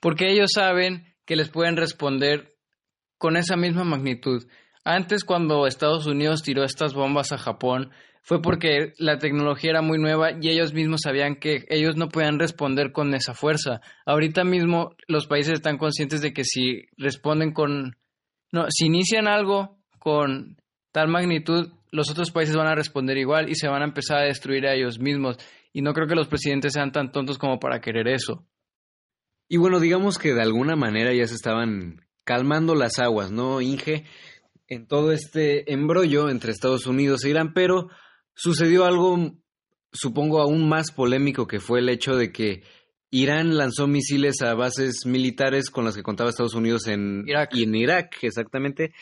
porque 0.00 0.32
ellos 0.32 0.52
saben 0.54 1.14
que 1.26 1.36
les 1.36 1.50
pueden 1.50 1.76
responder 1.76 2.54
con 3.18 3.36
esa 3.36 3.58
misma 3.58 3.84
magnitud. 3.84 4.46
Antes, 4.90 5.22
cuando 5.22 5.66
Estados 5.66 6.06
Unidos 6.06 6.42
tiró 6.42 6.64
estas 6.64 6.94
bombas 6.94 7.30
a 7.32 7.36
Japón, 7.36 7.90
fue 8.22 8.40
porque 8.40 8.94
la 8.96 9.18
tecnología 9.18 9.68
era 9.68 9.82
muy 9.82 9.98
nueva 9.98 10.30
y 10.40 10.48
ellos 10.48 10.72
mismos 10.72 11.02
sabían 11.04 11.36
que 11.36 11.66
ellos 11.68 11.96
no 11.96 12.08
podían 12.08 12.38
responder 12.38 12.90
con 12.90 13.12
esa 13.12 13.34
fuerza. 13.34 13.82
Ahorita 14.06 14.44
mismo 14.44 14.96
los 15.06 15.26
países 15.26 15.52
están 15.52 15.76
conscientes 15.76 16.22
de 16.22 16.32
que 16.32 16.42
si 16.42 16.86
responden 16.96 17.52
con... 17.52 17.98
No, 18.50 18.64
si 18.70 18.86
inician 18.86 19.28
algo 19.28 19.76
con 19.98 20.56
tal 20.90 21.08
magnitud, 21.08 21.70
los 21.90 22.10
otros 22.10 22.30
países 22.30 22.56
van 22.56 22.68
a 22.68 22.74
responder 22.74 23.18
igual 23.18 23.50
y 23.50 23.56
se 23.56 23.68
van 23.68 23.82
a 23.82 23.88
empezar 23.88 24.20
a 24.20 24.24
destruir 24.24 24.66
a 24.66 24.72
ellos 24.72 24.98
mismos. 24.98 25.36
Y 25.74 25.82
no 25.82 25.92
creo 25.92 26.06
que 26.06 26.14
los 26.14 26.28
presidentes 26.28 26.72
sean 26.72 26.92
tan 26.92 27.12
tontos 27.12 27.36
como 27.36 27.58
para 27.58 27.82
querer 27.82 28.08
eso. 28.08 28.46
Y 29.50 29.58
bueno, 29.58 29.80
digamos 29.80 30.16
que 30.16 30.32
de 30.32 30.40
alguna 30.40 30.76
manera 30.76 31.12
ya 31.12 31.26
se 31.26 31.34
estaban 31.34 32.08
calmando 32.24 32.74
las 32.74 32.98
aguas, 32.98 33.30
¿no, 33.30 33.60
Inge? 33.60 34.04
En 34.68 34.86
todo 34.86 35.12
este 35.12 35.72
embrollo 35.72 36.28
entre 36.28 36.52
Estados 36.52 36.86
Unidos 36.86 37.24
e 37.24 37.30
Irán, 37.30 37.52
pero 37.54 37.88
sucedió 38.34 38.84
algo, 38.84 39.32
supongo, 39.92 40.40
aún 40.40 40.68
más 40.68 40.92
polémico 40.92 41.46
que 41.46 41.58
fue 41.58 41.80
el 41.80 41.88
hecho 41.88 42.16
de 42.16 42.30
que 42.30 42.62
Irán 43.10 43.56
lanzó 43.56 43.86
misiles 43.86 44.42
a 44.42 44.54
bases 44.54 45.06
militares 45.06 45.70
con 45.70 45.84
las 45.84 45.96
que 45.96 46.02
contaba 46.02 46.28
Estados 46.28 46.54
Unidos 46.54 46.86
en 46.88 47.24
Irak. 47.26 47.54
y 47.54 47.62
en 47.62 47.74
Irak, 47.74 48.18
exactamente. 48.22 48.92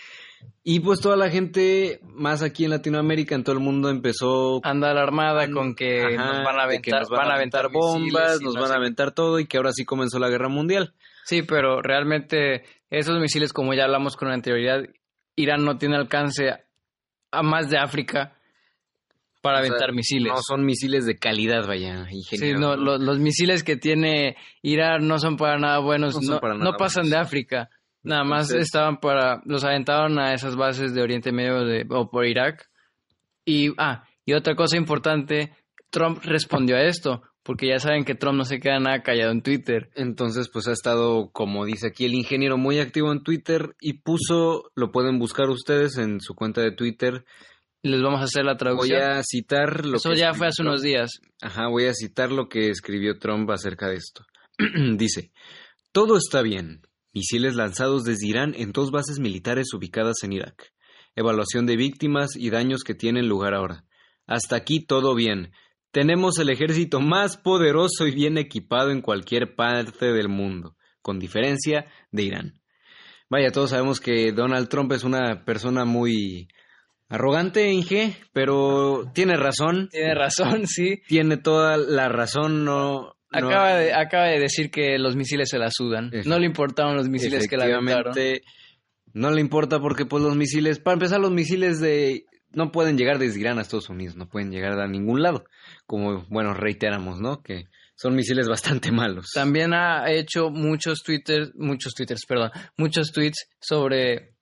Y 0.63 0.81
pues 0.81 1.01
toda 1.01 1.17
la 1.17 1.29
gente, 1.29 1.99
más 2.03 2.43
aquí 2.43 2.65
en 2.65 2.71
Latinoamérica, 2.71 3.35
en 3.35 3.43
todo 3.43 3.57
el 3.57 3.63
mundo 3.63 3.91
empezó... 3.91 4.61
Anda 4.63 4.91
alarmada 4.91 5.51
con 5.51 5.75
que, 5.75 6.03
nos 6.17 6.45
van 6.45 6.61
a 6.61 6.65
aventar, 6.65 7.03
van, 7.11 7.31
a 7.31 7.35
aventar 7.35 7.71
bombas, 7.73 8.41
nos 8.41 8.55
van 8.55 8.71
a 8.71 8.77
aventar 8.77 9.13
todo 9.13 9.41
y 9.41 9.47
que 9.47 9.57
ahora 9.57 9.73
sí 9.73 9.85
comenzó 9.85 10.19
la 10.19 10.29
guerra 10.29 10.49
mundial. 10.49 10.95
Sí, 11.25 11.43
pero 11.43 11.83
realmente 11.83 12.63
esos 12.91 13.19
misiles, 13.19 13.53
como 13.53 13.75
ya 13.75 13.85
hablamos 13.85 14.17
con 14.17 14.29
anterioridad, 14.29 14.85
Irán 15.37 15.65
no 15.65 15.79
tiene 15.79 15.97
alcance 15.97 16.51
a 17.31 17.43
más 17.43 17.69
de 17.69 17.79
África 17.79 18.37
para 19.43 19.59
aventar 19.59 19.93
misiles. 19.93 20.33
No 20.33 20.41
son 20.43 20.65
misiles 20.65 21.07
de 21.07 21.19
calidad, 21.19 21.67
vaya, 21.67 22.07
ingeniero. 22.11 22.59
Sí, 22.59 22.61
no, 22.61 22.77
los, 22.77 23.19
misiles 23.21 23.63
que 23.63 23.77
tiene 23.77 24.37
Irán 24.63 25.07
no 25.07 25.19
son 25.19 25.37
para 25.37 25.59
nada 25.59 25.79
buenos, 25.79 26.21
no, 26.21 26.41
no, 26.41 26.73
pasan 26.73 27.09
de 27.09 27.17
África. 27.17 27.71
Nada 28.03 28.25
más 28.25 28.51
estaban 28.53 28.99
para, 28.99 29.43
los 29.45 29.65
aventaron 29.65 30.19
a 30.19 30.33
esas 30.33 30.57
bases 30.57 30.95
de 30.95 31.03
Oriente 31.03 31.33
Medio 31.33 31.65
de, 31.65 31.87
o 31.91 32.11
por 32.11 32.27
Irak. 32.27 32.69
Y, 33.45 33.73
ah, 33.79 34.05
y 34.25 34.33
otra 34.33 34.57
cosa 34.57 34.77
importante, 34.77 35.53
Trump 35.91 36.19
respondió 36.25 36.77
a 36.77 36.83
esto, 36.83 37.23
porque 37.47 37.69
ya 37.69 37.79
saben 37.79 38.05
que 38.05 38.15
Trump 38.15 38.37
no 38.39 38.45
se 38.45 38.59
queda 38.59 38.79
nada 38.81 39.03
callado 39.03 39.31
en 39.31 39.43
Twitter. 39.43 39.89
Entonces, 39.95 40.49
pues 40.53 40.67
ha 40.69 40.73
estado, 40.73 41.31
como 41.33 41.65
dice 41.65 41.87
aquí 41.89 42.05
el 42.05 42.15
ingeniero, 42.15 42.59
muy 42.59 42.79
activo 42.81 43.13
en 43.13 43.23
Twitter 43.23 43.77
y 43.81 43.95
puso, 44.01 44.71
lo 44.75 44.91
pueden 44.91 45.19
buscar 45.19 45.49
ustedes 45.49 45.97
en 45.97 46.21
su 46.21 46.35
cuenta 46.35 46.61
de 46.61 46.73
Twitter. 46.73 47.25
Les 47.83 48.03
vamos 48.03 48.21
a 48.21 48.25
hacer 48.25 48.45
la 48.45 48.53
Voy 48.55 48.59
traducción. 48.59 49.03
a 49.03 49.23
citar 49.23 49.87
lo 49.87 49.97
Eso 49.99 50.11
que 50.11 50.17
ya 50.17 50.35
fue 50.35 50.49
hace 50.49 50.57
Trump. 50.63 50.71
unos 50.71 50.83
días. 50.83 51.21
Ajá, 51.41 51.69
voy 51.69 51.85
a 51.87 51.95
citar 51.95 52.33
lo 52.33 52.49
que 52.49 52.69
escribió 52.69 53.19
Trump 53.19 53.49
acerca 53.51 53.89
de 53.89 53.95
esto. 53.97 54.25
Dice, 54.97 55.31
todo 55.93 56.17
está 56.17 56.43
bien. 56.43 56.83
Misiles 57.13 57.55
lanzados 57.55 58.03
desde 58.05 58.27
Irán 58.27 58.55
en 58.57 58.73
dos 58.73 58.91
bases 58.91 59.21
militares 59.21 59.69
ubicadas 59.73 60.17
en 60.25 60.33
Irak. 60.33 60.73
Evaluación 61.15 61.65
de 61.65 61.77
víctimas 61.77 62.37
y 62.37 62.51
daños 62.51 62.83
que 62.83 62.95
tienen 62.95 63.29
lugar 63.29 63.55
ahora. 63.55 63.85
Hasta 64.27 64.57
aquí 64.57 64.85
todo 64.85 65.15
bien. 65.15 65.53
Tenemos 65.97 66.39
el 66.39 66.51
ejército 66.51 67.01
más 67.01 67.39
poderoso 67.39 68.07
y 68.07 68.11
bien 68.15 68.37
equipado 68.37 68.91
en 68.91 69.01
cualquier 69.01 69.55
parte 69.55 70.13
del 70.13 70.29
mundo, 70.29 70.77
con 71.01 71.19
diferencia 71.19 71.87
de 72.13 72.23
Irán. 72.23 72.61
Vaya, 73.31 73.51
todos 73.51 73.71
sabemos 73.71 73.99
que 73.99 74.31
Donald 74.33 74.69
Trump 74.69 74.93
es 74.93 75.05
una 75.05 75.43
persona 75.47 75.87
muy 75.87 76.49
arrogante, 77.09 77.73
Inge, 77.73 78.15
pero 78.35 79.11
tiene 79.15 79.39
razón, 79.39 79.89
Tiene 79.91 80.15
razón, 80.15 80.67
sí. 80.67 81.01
tiene 81.09 81.39
toda 81.39 81.79
la 81.79 82.11
razón, 82.11 82.67
no... 82.67 83.01
no- 83.01 83.49
Acaba, 83.49 83.77
de, 83.77 83.95
acaba 83.95 84.27
de 84.27 84.39
decir 84.39 84.71
que 84.71 84.99
los 84.99 85.17
misiles 85.17 85.49
se 85.49 85.57
la 85.59 85.71
sudan. 85.71 86.11
No 86.27 86.39
le 86.39 86.45
importaban 86.45 86.95
los 86.95 87.09
misiles 87.09 87.49
que 87.49 87.57
la 87.57 87.65
aventaron. 87.65 88.13
No 89.15 89.31
le 89.31 89.41
importa 89.41 89.81
porque 89.81 90.05
pues 90.05 90.23
los 90.23 90.37
misiles, 90.37 90.79
para 90.79 90.93
empezar 90.97 91.21
los 91.21 91.33
misiles 91.33 91.81
de 91.81 92.27
no 92.53 92.73
pueden 92.73 92.97
llegar 92.97 93.19
desde 93.19 93.41
Irán 93.41 93.59
a 93.59 93.63
Estados 93.63 93.89
Unidos, 93.89 94.17
no 94.17 94.29
pueden 94.29 94.51
llegar 94.51 94.79
a 94.79 94.89
ningún 94.89 95.23
lado, 95.23 95.45
como 95.87 96.25
bueno, 96.29 96.55
reiteramos, 96.55 97.21
¿no? 97.21 97.43
Que 97.43 97.65
son 97.95 98.15
misiles 98.15 98.49
bastante 98.49 98.93
malos. 98.93 99.31
También 99.35 99.75
ha 99.75 100.11
hecho 100.11 100.51
muchos 100.51 101.03
twitters, 101.03 101.55
muchos 101.55 101.95
twitters, 101.95 102.25
perdón, 102.27 102.51
muchos 102.77 103.13
tweets 103.13 103.49
sobre 103.61 104.37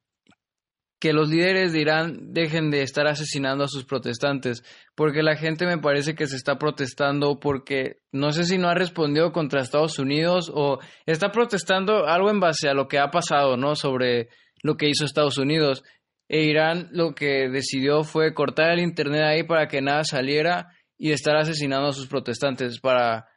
que 1.04 1.12
los 1.12 1.28
líderes 1.28 1.74
de 1.74 1.80
Irán 1.80 2.32
dejen 2.32 2.70
de 2.70 2.80
estar 2.80 3.06
asesinando 3.06 3.64
a 3.64 3.68
sus 3.68 3.84
protestantes, 3.84 4.64
porque 4.94 5.22
la 5.22 5.36
gente 5.36 5.66
me 5.66 5.76
parece 5.76 6.14
que 6.14 6.26
se 6.26 6.36
está 6.36 6.56
protestando 6.56 7.38
porque 7.38 7.98
no 8.10 8.32
sé 8.32 8.44
si 8.44 8.56
no 8.56 8.68
ha 8.68 8.74
respondido 8.74 9.30
contra 9.30 9.60
Estados 9.60 9.98
Unidos 9.98 10.50
o 10.54 10.78
está 11.04 11.30
protestando 11.30 12.06
algo 12.06 12.30
en 12.30 12.40
base 12.40 12.70
a 12.70 12.74
lo 12.74 12.88
que 12.88 12.98
ha 12.98 13.10
pasado, 13.10 13.58
¿no? 13.58 13.74
Sobre 13.76 14.30
lo 14.62 14.78
que 14.78 14.88
hizo 14.88 15.04
Estados 15.04 15.36
Unidos. 15.36 15.82
E 16.28 16.42
Irán 16.44 16.88
lo 16.92 17.14
que 17.14 17.48
decidió 17.48 18.02
fue 18.02 18.34
cortar 18.34 18.72
el 18.72 18.80
internet 18.80 19.22
ahí 19.22 19.42
para 19.42 19.68
que 19.68 19.82
nada 19.82 20.04
saliera 20.04 20.68
y 20.96 21.12
estar 21.12 21.36
asesinando 21.36 21.88
a 21.88 21.92
sus 21.92 22.06
protestantes 22.06 22.80
para 22.80 23.28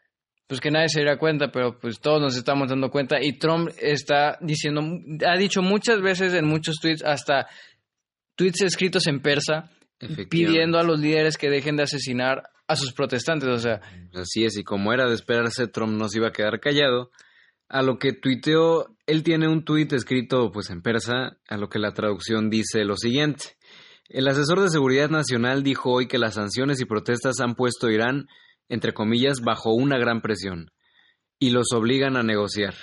pues 0.48 0.62
que 0.62 0.72
nadie 0.72 0.88
se 0.88 1.02
diera 1.02 1.18
cuenta, 1.18 1.52
pero 1.52 1.78
pues 1.78 2.00
todos 2.00 2.22
nos 2.22 2.38
estamos 2.38 2.70
dando 2.70 2.90
cuenta 2.90 3.18
y 3.22 3.34
Trump 3.38 3.70
está 3.82 4.38
diciendo, 4.40 4.82
ha 5.28 5.38
dicho 5.38 5.62
muchas 5.62 6.02
veces 6.02 6.34
en 6.34 6.48
muchos 6.48 6.78
tweets, 6.82 7.04
hasta 7.04 7.48
tweets 8.36 8.62
escritos 8.62 9.08
en 9.08 9.22
persa, 9.22 9.70
pidiendo 10.30 10.80
a 10.80 10.84
los 10.84 11.00
líderes 11.00 11.38
que 11.38 11.50
dejen 11.50 11.76
de 11.76 11.84
asesinar 11.84 12.44
a 12.68 12.76
sus 12.78 12.94
protestantes, 12.94 13.50
o 13.50 13.60
sea, 13.60 13.82
Así 14.14 14.46
es, 14.46 14.58
y 14.58 14.64
como 14.64 14.94
era 14.94 15.08
de 15.08 15.16
esperarse, 15.16 15.68
Trump 15.68 15.98
no 15.98 16.08
se 16.08 16.20
iba 16.20 16.30
a 16.30 16.34
quedar 16.34 16.60
callado. 16.60 17.12
A 17.70 17.82
lo 17.82 18.00
que 18.00 18.14
tuiteó, 18.14 18.96
él 19.06 19.24
tiene 19.24 19.48
un 19.48 19.66
tuit 19.66 19.92
escrito 19.94 20.52
pues 20.52 20.70
en 20.70 20.82
persa, 20.82 21.38
a 21.48 21.58
lo 21.58 21.70
que 21.70 21.80
la 21.80 21.94
traducción 21.94 22.50
dice 22.50 22.86
lo 22.86 22.96
siguiente. 22.96 23.58
El 24.10 24.28
asesor 24.28 24.62
de 24.62 24.70
seguridad 24.70 25.10
nacional 25.10 25.64
dijo 25.64 25.92
hoy 25.92 26.08
que 26.08 26.18
las 26.18 26.36
sanciones 26.36 26.80
y 26.80 26.86
protestas 26.86 27.40
han 27.42 27.56
puesto 27.56 27.88
a 27.88 27.94
Irán, 27.94 28.28
entre 28.70 28.94
comillas, 28.94 29.42
bajo 29.42 29.74
una 29.74 29.98
gran 29.98 30.22
presión 30.22 30.72
y 31.40 31.50
los 31.52 31.72
obligan 31.74 32.16
a 32.16 32.24
negociar. 32.24 32.74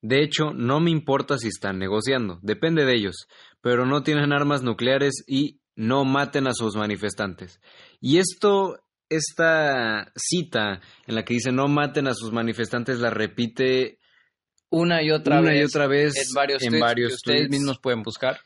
De 0.00 0.22
hecho, 0.22 0.52
no 0.52 0.80
me 0.80 0.90
importa 0.90 1.38
si 1.38 1.48
están 1.48 1.78
negociando, 1.78 2.38
depende 2.42 2.84
de 2.84 2.94
ellos, 2.94 3.28
pero 3.60 3.86
no 3.86 4.02
tienen 4.02 4.32
armas 4.32 4.62
nucleares 4.62 5.24
y 5.26 5.60
no 5.76 6.04
maten 6.04 6.46
a 6.46 6.54
sus 6.54 6.74
manifestantes. 6.74 7.60
Y 8.00 8.18
esto, 8.18 8.78
esta 9.08 10.12
cita 10.16 10.80
en 11.06 11.14
la 11.14 11.24
que 11.24 11.34
dice 11.34 11.52
no 11.52 11.68
maten 11.68 12.08
a 12.08 12.14
sus 12.14 12.32
manifestantes, 12.32 12.98
la 12.98 13.10
repite 13.10 13.98
una 14.72 15.02
y 15.02 15.10
otra 15.10 15.40
una 15.40 15.50
vez 15.50 15.60
y 15.60 15.64
otra 15.64 15.86
vez 15.86 16.16
en 16.16 16.34
varios 16.34 16.62
en 16.62 16.70
tweets 16.70 16.80
varios 16.80 17.08
que 17.08 17.14
ustedes 17.14 17.38
tweets. 17.42 17.50
mismos 17.50 17.78
pueden 17.78 18.02
buscar. 18.02 18.40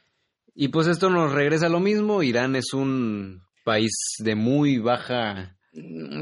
Y 0.54 0.68
pues 0.68 0.86
esto 0.86 1.08
nos 1.08 1.32
regresa 1.32 1.66
a 1.66 1.70
lo 1.70 1.80
mismo. 1.80 2.22
Irán 2.22 2.56
es 2.56 2.72
un 2.74 3.42
país 3.64 3.92
de 4.18 4.34
muy 4.34 4.78
baja, 4.78 5.56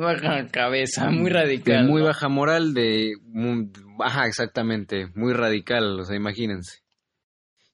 Baja 0.01 0.49
cabeza, 0.49 1.11
muy 1.11 1.31
radical. 1.31 1.85
de 1.87 1.91
muy 1.91 2.01
¿no? 2.01 2.09
baja 2.09 2.29
moral, 2.29 2.75
de 2.75 3.13
muy, 3.23 3.71
baja 3.97 4.27
exactamente, 4.27 5.09
muy 5.15 5.33
radical, 5.33 6.01
o 6.01 6.05
sea, 6.05 6.17
imagínense. 6.17 6.81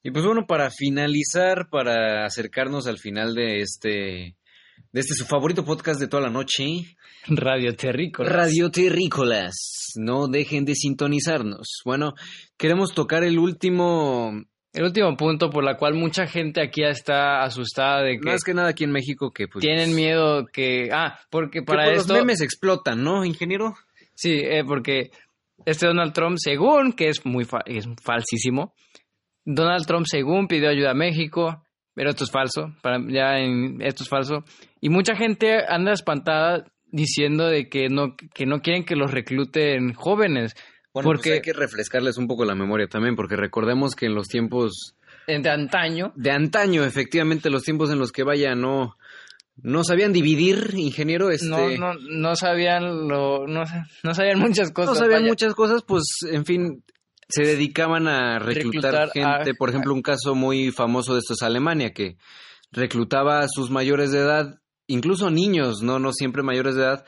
Y 0.02 0.10
pues 0.10 0.25
bueno, 0.25 0.46
para 0.46 0.70
finalizar, 0.70 1.68
para 1.70 2.26
acercarnos 2.26 2.87
al 2.87 2.99
final 2.99 3.34
de 3.34 3.60
este, 3.60 4.37
de 4.92 5.00
este 5.00 5.14
su 5.14 5.25
favorito 5.25 5.64
podcast 5.64 6.00
de 6.00 6.09
toda 6.09 6.23
la 6.25 6.30
noche, 6.30 6.97
Radio 7.28 7.75
Terrícolas. 7.76 8.32
Radio 8.32 8.70
Terrícolas, 8.70 9.92
no 9.97 10.26
dejen 10.26 10.64
de 10.64 10.75
sintonizarnos. 10.75 11.80
Bueno, 11.85 12.14
queremos 12.56 12.92
tocar 12.94 13.23
el 13.23 13.38
último, 13.38 14.32
El 14.73 14.85
último 14.85 15.16
punto 15.16 15.50
por 15.50 15.62
la 15.64 15.76
cual 15.76 15.94
mucha 15.94 16.26
gente 16.26 16.62
aquí 16.62 16.82
está 16.82 17.42
asustada 17.42 18.02
de 18.02 18.18
que 18.18 18.30
más 18.30 18.42
que 18.42 18.54
nada 18.54 18.68
aquí 18.70 18.85
en 18.85 18.92
México, 18.92 19.30
que 19.32 19.47
pues... 19.49 19.62
tienen 19.64 19.94
miedo 19.94 20.47
que... 20.52 20.90
Ah, 20.92 21.18
porque 21.30 21.61
que, 21.61 21.64
para 21.64 21.85
pues, 21.85 22.00
esto... 22.00 22.14
los 22.14 22.23
memes 22.23 22.40
explotan, 22.40 23.02
¿no, 23.02 23.25
ingeniero? 23.25 23.75
Sí, 24.14 24.32
eh, 24.32 24.64
porque 24.66 25.11
este 25.66 25.87
Donald 25.87 26.12
Trump, 26.12 26.37
según, 26.38 26.92
que 26.94 27.09
es 27.09 27.25
muy 27.25 27.44
fa- 27.44 27.64
es 27.66 27.87
falsísimo, 28.02 28.75
Donald 29.44 29.87
Trump, 29.87 30.06
según, 30.09 30.47
pidió 30.49 30.68
ayuda 30.68 30.90
a 30.92 30.94
México, 30.94 31.62
pero 31.94 32.11
esto 32.11 32.25
es 32.25 32.30
falso, 32.30 32.75
para, 32.82 32.99
ya 33.09 33.38
en- 33.38 33.80
esto 33.82 34.02
es 34.04 34.09
falso, 34.09 34.44
y 34.80 34.88
mucha 34.88 35.16
gente 35.16 35.59
anda 35.68 35.92
espantada 35.92 36.64
diciendo 36.92 37.47
de 37.47 37.68
que 37.68 37.88
no, 37.88 38.16
que 38.35 38.47
no 38.47 38.61
quieren 38.62 38.85
que 38.85 38.97
los 38.97 39.11
recluten 39.12 39.92
jóvenes, 39.94 40.54
Bueno, 40.92 41.09
pues 41.09 41.18
porque 41.18 41.32
hay 41.35 41.40
que 41.40 41.52
refrescarles 41.52 42.16
un 42.18 42.26
poco 42.26 42.44
la 42.44 42.54
memoria 42.54 42.87
también, 42.88 43.14
porque 43.16 43.37
recordemos 43.37 43.94
que 43.94 44.06
en 44.06 44.14
los 44.14 44.26
tiempos 44.26 44.97
de 45.28 45.49
antaño, 45.50 46.12
de 46.16 46.30
antaño, 46.32 46.85
efectivamente, 46.85 47.49
los 47.50 47.62
tiempos 47.62 47.90
en 47.92 47.99
los 48.00 48.11
que 48.11 48.25
vaya 48.25 48.56
no, 48.56 48.97
no 49.62 49.85
sabían 49.85 50.12
dividir, 50.12 50.70
ingeniero, 50.76 51.30
este, 51.30 51.47
no, 51.49 51.70
no, 51.76 51.94
no 51.94 52.35
sabían 52.35 53.06
lo, 53.06 53.47
no, 53.47 53.62
no 54.02 54.14
sabían 54.14 54.40
muchas 54.40 54.73
cosas. 54.73 54.94
no 54.94 54.99
sabían 55.00 55.20
vaya. 55.20 55.30
muchas 55.30 55.54
cosas, 55.54 55.85
pues, 55.87 56.02
en 56.28 56.44
fin, 56.44 56.82
se 57.30 57.42
dedicaban 57.44 58.06
a 58.08 58.38
reclutar, 58.38 58.92
Reclutar 58.92 59.30
a- 59.30 59.37
gente. 59.38 59.54
Por 59.54 59.70
ejemplo, 59.70 59.94
un 59.94 60.02
caso 60.02 60.34
muy 60.34 60.70
famoso 60.70 61.14
de 61.14 61.20
esto 61.20 61.34
es 61.34 61.42
Alemania, 61.42 61.90
que 61.92 62.16
reclutaba 62.72 63.40
a 63.40 63.49
sus 63.49 63.70
mayores 63.70 64.12
de 64.12 64.18
edad, 64.20 64.60
incluso 64.87 65.30
niños, 65.30 65.82
no, 65.82 65.99
no 65.99 66.12
siempre 66.12 66.42
mayores 66.42 66.75
de 66.76 66.82
edad, 66.82 67.04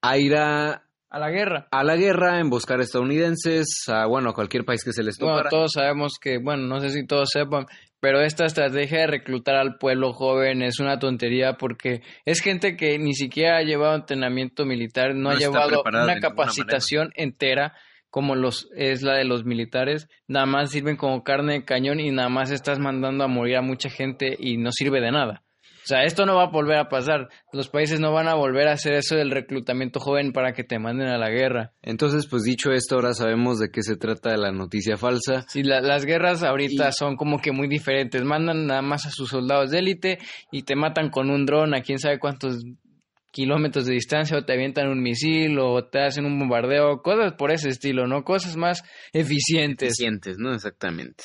a 0.00 0.18
ir 0.18 0.36
a, 0.36 0.84
a 1.10 1.18
la 1.18 1.30
guerra. 1.30 1.68
a 1.70 1.84
la 1.84 1.96
guerra, 1.96 2.36
a 2.36 2.40
emboscar 2.40 2.80
estadounidenses, 2.80 3.66
a, 3.88 4.06
bueno, 4.06 4.30
a 4.30 4.34
cualquier 4.34 4.64
país 4.64 4.82
que 4.84 4.92
se 4.92 5.02
les 5.02 5.18
Bueno, 5.18 5.34
topara. 5.34 5.50
todos 5.50 5.72
sabemos 5.72 6.14
que, 6.20 6.38
bueno, 6.42 6.66
no 6.66 6.80
sé 6.80 6.90
si 6.90 7.06
todos 7.06 7.28
sepan, 7.30 7.66
pero 8.00 8.20
esta 8.22 8.46
estrategia 8.46 9.00
de 9.00 9.06
reclutar 9.08 9.56
al 9.56 9.76
pueblo 9.78 10.12
joven 10.12 10.62
es 10.62 10.80
una 10.80 10.98
tontería 10.98 11.54
porque 11.58 12.02
es 12.24 12.40
gente 12.40 12.76
que 12.76 12.98
ni 12.98 13.14
siquiera 13.14 13.58
ha 13.58 13.62
llevado 13.62 13.94
entrenamiento 13.94 14.64
militar, 14.64 15.14
no, 15.14 15.24
No 15.24 15.30
ha 15.30 15.34
llevado 15.36 15.82
una 15.86 16.18
capacitación 16.18 17.10
entera 17.14 17.74
como 18.12 18.36
los 18.36 18.68
es 18.76 19.02
la 19.02 19.14
de 19.16 19.24
los 19.24 19.44
militares, 19.44 20.06
nada 20.28 20.46
más 20.46 20.70
sirven 20.70 20.96
como 20.96 21.24
carne 21.24 21.54
de 21.54 21.64
cañón 21.64 21.98
y 21.98 22.10
nada 22.12 22.28
más 22.28 22.52
estás 22.52 22.78
mandando 22.78 23.24
a 23.24 23.28
morir 23.28 23.56
a 23.56 23.62
mucha 23.62 23.88
gente 23.90 24.36
y 24.38 24.58
no 24.58 24.70
sirve 24.70 25.00
de 25.00 25.10
nada. 25.10 25.42
O 25.64 25.84
sea, 25.84 26.04
esto 26.04 26.26
no 26.26 26.36
va 26.36 26.44
a 26.44 26.50
volver 26.50 26.78
a 26.78 26.88
pasar. 26.88 27.28
Los 27.52 27.68
países 27.68 27.98
no 27.98 28.12
van 28.12 28.28
a 28.28 28.34
volver 28.34 28.68
a 28.68 28.72
hacer 28.74 28.92
eso 28.92 29.16
del 29.16 29.32
reclutamiento 29.32 29.98
joven 29.98 30.32
para 30.32 30.52
que 30.52 30.62
te 30.62 30.78
manden 30.78 31.08
a 31.08 31.18
la 31.18 31.28
guerra. 31.28 31.72
Entonces, 31.82 32.28
pues 32.28 32.44
dicho 32.44 32.70
esto, 32.70 32.94
ahora 32.94 33.14
sabemos 33.14 33.58
de 33.58 33.70
qué 33.72 33.82
se 33.82 33.96
trata 33.96 34.36
la 34.36 34.52
noticia 34.52 34.96
falsa. 34.96 35.44
Sí, 35.48 35.64
la- 35.64 35.80
las 35.80 36.04
guerras 36.04 36.44
ahorita 36.44 36.90
Y- 36.90 36.92
son 36.92 37.16
como 37.16 37.40
que 37.40 37.50
muy 37.50 37.66
diferentes. 37.66 38.22
Mandan 38.22 38.68
nada 38.68 38.82
más 38.82 39.06
a 39.06 39.10
sus 39.10 39.30
soldados 39.30 39.72
de 39.72 39.80
élite 39.80 40.18
y 40.52 40.62
te 40.62 40.76
matan 40.76 41.10
con 41.10 41.30
un 41.30 41.46
dron 41.46 41.74
a 41.74 41.80
quién 41.82 41.98
sabe 41.98 42.20
cuántos 42.20 42.62
kilómetros 43.32 43.86
de 43.86 43.94
distancia 43.94 44.36
o 44.36 44.44
te 44.44 44.52
avientan 44.52 44.88
un 44.88 45.02
misil 45.02 45.58
o 45.58 45.84
te 45.86 46.00
hacen 46.00 46.24
un 46.26 46.38
bombardeo, 46.38 47.02
cosas 47.02 47.32
por 47.32 47.50
ese 47.50 47.70
estilo, 47.70 48.06
¿no? 48.06 48.22
Cosas 48.22 48.56
más 48.56 48.84
eficientes. 49.12 49.94
Eficientes, 49.94 50.36
¿no? 50.38 50.54
Exactamente. 50.54 51.24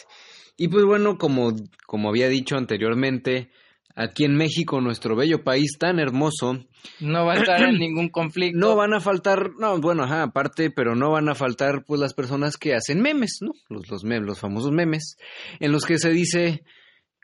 Y 0.57 0.69
pues 0.69 0.85
bueno, 0.85 1.17
como, 1.17 1.53
como 1.85 2.09
había 2.09 2.29
dicho 2.29 2.55
anteriormente, 2.55 3.51
aquí 3.95 4.23
en 4.23 4.35
México, 4.35 4.79
nuestro 4.81 5.15
bello 5.15 5.43
país 5.43 5.77
tan 5.77 5.99
hermoso, 5.99 6.65
No 6.99 7.25
va 7.25 7.33
a 7.33 7.37
estar 7.37 7.61
en 7.61 7.77
ningún 7.77 8.09
conflicto. 8.09 8.57
no 8.57 8.75
van 8.75 8.93
a 8.93 8.99
faltar, 8.99 9.51
no, 9.59 9.79
bueno, 9.79 10.03
ajá, 10.03 10.23
aparte, 10.23 10.71
pero 10.71 10.95
no 10.95 11.11
van 11.11 11.29
a 11.29 11.35
faltar 11.35 11.83
pues 11.85 11.99
las 11.99 12.13
personas 12.13 12.57
que 12.57 12.73
hacen 12.73 13.01
memes, 13.01 13.39
¿no? 13.41 13.51
Los, 13.69 13.89
los 13.89 14.03
memes, 14.03 14.27
los 14.27 14.39
famosos 14.39 14.71
memes, 14.71 15.17
en 15.59 15.71
los 15.71 15.85
que 15.85 15.97
se 15.99 16.09
dice, 16.09 16.63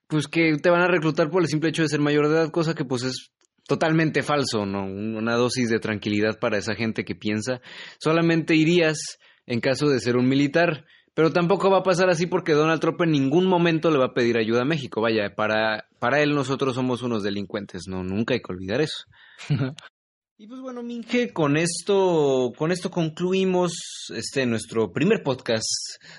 pues 0.07 0.27
que 0.27 0.57
te 0.57 0.69
van 0.69 0.81
a 0.81 0.87
reclutar 0.87 1.29
por 1.29 1.41
el 1.41 1.47
simple 1.47 1.69
hecho 1.69 1.83
de 1.83 1.89
ser 1.89 2.01
mayor 2.01 2.27
de 2.27 2.35
edad, 2.35 2.51
cosa 2.51 2.75
que 2.75 2.85
pues 2.85 3.03
es 3.03 3.31
totalmente 3.67 4.23
falso, 4.23 4.65
¿no? 4.65 4.85
Una 4.85 5.35
dosis 5.35 5.69
de 5.69 5.79
tranquilidad 5.79 6.39
para 6.39 6.57
esa 6.57 6.75
gente 6.75 7.03
que 7.03 7.15
piensa. 7.15 7.61
Solamente 7.99 8.55
irías 8.55 9.19
en 9.45 9.59
caso 9.59 9.87
de 9.89 9.99
ser 9.99 10.17
un 10.17 10.27
militar. 10.27 10.85
Pero 11.15 11.31
tampoco 11.31 11.69
va 11.69 11.79
a 11.79 11.83
pasar 11.83 12.09
así 12.09 12.25
porque 12.25 12.53
Donald 12.53 12.81
Trump 12.81 12.99
en 13.01 13.11
ningún 13.11 13.45
momento 13.45 13.91
le 13.91 13.99
va 13.99 14.05
a 14.05 14.13
pedir 14.13 14.35
ayuda 14.35 14.61
a 14.63 14.65
México. 14.65 14.99
Vaya, 14.99 15.35
para, 15.35 15.87
para 15.99 16.21
él 16.23 16.33
nosotros 16.33 16.73
somos 16.73 17.03
unos 17.03 17.21
delincuentes, 17.21 17.83
no, 17.87 18.03
nunca 18.03 18.33
hay 18.33 18.41
que 18.41 18.51
olvidar 18.51 18.81
eso. 18.81 19.05
y 20.37 20.47
pues 20.47 20.61
bueno, 20.61 20.83
Minge, 20.83 21.31
con 21.31 21.57
esto, 21.57 22.51
con 22.57 22.71
esto 22.71 22.89
concluimos 22.89 23.71
este 24.15 24.45
nuestro 24.45 24.91
primer 24.91 25.23
podcast 25.23 25.67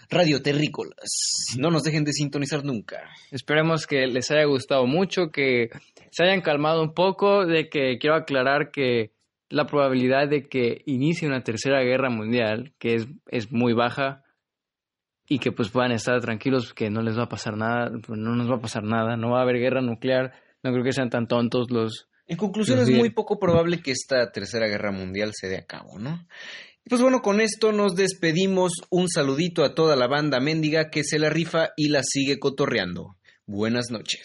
Radio 0.09 0.41
Terrícolas. 0.41 1.55
No 1.59 1.71
nos 1.71 1.83
dejen 1.83 2.05
de 2.05 2.13
sintonizar 2.13 2.65
nunca. 2.65 3.11
Esperemos 3.31 3.87
que 3.87 4.07
les 4.07 4.31
haya 4.31 4.45
gustado 4.45 4.87
mucho, 4.87 5.31
que 5.31 5.71
se 6.11 6.25
hayan 6.25 6.41
calmado 6.41 6.83
un 6.83 6.95
poco, 6.95 7.45
de 7.45 7.69
que 7.69 7.99
quiero 7.99 8.17
aclarar 8.17 8.71
que 8.71 9.13
la 9.51 9.67
probabilidad 9.67 10.29
de 10.29 10.49
que 10.49 10.83
inicie 10.87 11.29
una 11.29 11.43
tercera 11.43 11.83
guerra 11.83 12.09
mundial, 12.09 12.73
que 12.79 12.95
es, 12.95 13.09
es 13.27 13.53
muy 13.53 13.73
baja, 13.73 14.25
y 15.27 15.39
que 15.39 15.53
pues 15.53 15.71
puedan 15.71 15.93
estar 15.93 16.21
tranquilos 16.21 16.75
que 16.75 16.91
no 16.91 17.03
les 17.03 17.19
va 17.19 17.25
a 17.25 17.29
pasar 17.29 17.57
nada, 17.57 17.91
pues 18.07 18.19
no 18.19 18.35
nos 18.35 18.51
va 18.51 18.57
a 18.57 18.61
pasar 18.61 18.85
nada, 18.85 19.17
no 19.17 19.31
va 19.31 19.41
a 19.41 19.43
haber 19.43 19.59
guerra 19.59 19.81
nuclear, 19.81 20.33
no 20.63 20.73
creo 20.73 20.85
que 20.85 20.93
sean 20.93 21.11
tan 21.11 21.27
tontos 21.27 21.71
los... 21.71 22.09
En 22.27 22.37
conclusión, 22.37 22.79
es 22.79 22.91
muy 22.91 23.11
poco 23.11 23.39
probable 23.39 23.83
que 23.83 23.91
esta 23.91 24.33
tercera 24.33 24.67
guerra 24.67 24.91
mundial 24.91 25.33
se 25.35 25.49
dé 25.49 25.59
a 25.59 25.67
cabo, 25.67 25.99
¿no? 25.99 26.27
Y 26.85 26.89
pues 26.89 27.01
bueno, 27.01 27.23
con 27.23 27.41
esto 27.41 27.73
nos 27.73 27.95
despedimos. 27.95 28.73
Un 28.91 29.09
saludito 29.09 29.65
a 29.65 29.75
toda 29.75 29.97
la 29.97 30.07
banda 30.07 30.41
mendiga 30.41 30.91
que 30.91 31.05
se 31.05 31.19
la 31.19 31.31
rifa 31.31 31.71
y 31.77 31.89
la 31.89 32.03
sigue 32.03 32.39
cotorreando. 32.39 33.17
Buenas 33.47 33.91
noches. 33.91 34.25